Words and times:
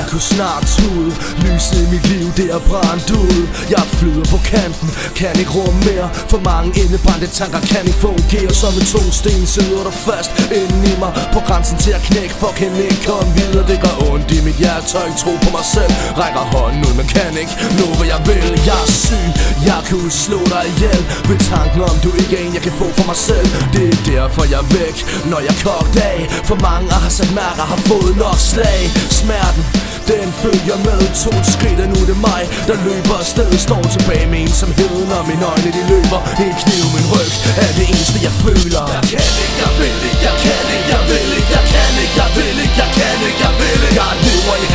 Jeg 0.00 0.08
kunne 0.12 0.28
snart 0.36 0.64
tude 0.76 1.12
Lyset 1.44 1.80
i 1.84 1.86
mit 1.94 2.06
liv, 2.12 2.26
det 2.40 2.48
er 2.56 2.62
brændt 2.70 3.10
ud. 3.22 3.40
Jeg 3.74 3.84
flyder 3.96 4.24
på 4.34 4.38
kanten, 4.52 4.88
kan 5.20 5.32
ikke 5.42 5.52
rumme 5.58 5.80
mere. 5.88 6.08
For 6.32 6.40
mange 6.50 6.68
indebrændte 6.82 7.28
tanker 7.40 7.60
kan 7.72 7.82
ikke 7.88 8.00
fungere. 8.08 8.50
Som 8.62 8.72
en 8.80 8.86
tung 8.92 9.08
sten 9.20 9.44
sidder 9.54 9.82
der 9.86 9.94
fast 10.08 10.30
inden 10.58 10.82
i 10.92 10.94
mig. 11.02 11.12
På 11.34 11.40
grænsen 11.46 11.76
til 11.84 11.92
at 11.98 12.02
knække, 12.08 12.34
for 12.42 12.52
kan 12.60 12.72
ikke. 12.88 13.00
Komme 13.10 13.30
videre. 13.38 13.64
Det 13.70 13.78
gør 13.84 13.94
ondt 14.10 14.28
i 14.36 14.38
mit 14.46 14.58
hjerte, 14.62 14.84
tør 14.90 15.04
ikke 15.08 15.20
tro 15.24 15.32
på 15.44 15.50
mig 15.56 15.66
selv. 15.76 15.92
Rækker 16.20 16.44
hånden 16.54 16.80
ud, 16.88 16.94
men 17.00 17.06
kan 17.16 17.32
ikke 17.42 17.54
nå 17.78 17.86
hvad 17.98 18.08
jeg 18.14 18.20
vil. 18.28 18.46
Jeg 18.68 18.80
er 18.86 18.90
syg, 19.04 19.28
jeg 19.70 19.80
kunne 19.90 20.12
slå 20.24 20.40
dig 20.54 20.64
ihjel. 20.72 21.02
Ved 21.28 21.38
tanken 21.52 21.80
om 21.90 21.96
du 22.04 22.10
ikke 22.20 22.32
er 22.38 22.42
en, 22.46 22.52
jeg 22.56 22.64
kan 22.66 22.74
få 22.80 22.86
for 22.98 23.06
mig 23.10 23.18
selv. 23.28 23.48
Det 23.74 23.84
er 23.92 23.98
derfor 24.12 24.42
jeg 24.52 24.60
er 24.64 24.68
væk, 24.78 24.96
når 25.30 25.40
jeg 25.48 25.54
kogt 25.66 25.96
af. 26.10 26.18
For 26.48 26.56
mange 26.68 26.86
har 27.04 27.12
sat 27.18 27.32
mærker, 27.40 27.64
har 27.72 27.80
fået 27.90 28.12
nok 28.24 28.38
slag. 28.52 28.80
Smerten, 29.20 29.62
den 30.10 30.28
følger 30.42 30.78
med 30.88 31.00
to 31.24 31.32
skridt 31.52 31.80
Og 31.84 31.88
nu 31.92 31.98
er 32.04 32.08
det 32.12 32.18
mig, 32.30 32.42
der 32.68 32.76
løber 32.86 33.16
afsted. 33.22 33.50
Står 33.66 33.82
tilbage 33.94 34.26
med 34.32 34.38
ensomheden 34.46 35.10
og 35.18 35.22
mine 35.30 35.44
øjne 35.52 35.70
de 35.76 35.82
løber. 35.92 36.20
En 36.46 36.54
kniv, 36.62 36.84
min 36.96 37.06
ryg 37.12 37.32
er 37.64 37.70
det 37.78 37.84
eneste 37.92 38.18
jeg 38.26 38.34
føler. 38.44 38.84
Jeg 38.96 39.02
kan 39.12 39.30
ikke, 39.44 39.58
jeg 39.64 39.72
vil 39.78 39.98
ikke, 40.08 40.22
jeg 40.28 40.36
kan 40.44 40.64
ikke, 40.76 40.90
jeg 40.94 41.02
vil 41.10 41.30
ikke 41.38 41.52
Jeg 41.56 41.64
kan 41.72 41.92
ikke, 42.02 42.16
jeg 42.22 42.30
vil 42.36 42.56
ikke, 42.64 42.76
jeg 42.82 42.90
kan 42.98 43.18
ikke, 43.28 43.42
jeg 43.46 43.52
vil 43.60 43.80
ikke. 43.88 44.00
Jeg 44.00 44.14
lever 44.24 44.56
i 44.66 44.68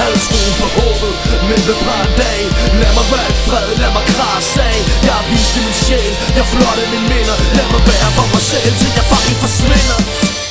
Havde 0.00 0.18
troen 0.26 0.54
på 0.60 0.66
håbet, 0.78 1.14
men 1.48 1.60
ved 1.68 1.78
en 2.04 2.12
dag. 2.22 2.40
Lad 2.80 2.92
mig 2.98 3.06
være 3.12 3.28
i 3.34 3.36
fred, 3.46 3.68
lad 3.82 3.92
mig 3.96 4.04
krasse 4.12 4.62
af. 4.70 4.78
Jeg 5.06 5.14
har 5.18 5.24
vist 5.30 5.56
min 5.64 5.74
sjæl, 5.84 6.12
jeg 6.36 6.44
blotte 6.52 6.84
mine 6.92 7.08
minder. 7.12 7.36
Lad 7.56 7.66
mig 7.74 7.82
være 7.88 8.10
for 8.18 8.26
mig 8.34 8.42
selv, 8.52 8.72
til 8.80 8.90
jeg 8.98 9.04
fucking 9.10 9.38
forsvinder. 9.44 10.49